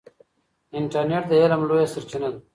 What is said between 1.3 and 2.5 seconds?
علم لویه سرچینه ده.